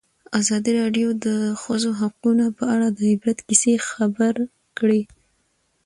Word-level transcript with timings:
ازادي 0.39 0.71
راډیو 0.79 1.09
د 1.15 1.17
د 1.25 1.27
ښځو 1.63 1.91
حقونه 2.01 2.45
په 2.57 2.63
اړه 2.73 2.87
د 2.97 2.99
عبرت 3.11 3.39
کیسې 3.47 3.73
خبر 3.89 4.33
کړي. 4.77 5.01